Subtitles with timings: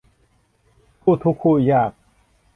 [1.01, 1.91] คู่ทุกข์คู่ยาก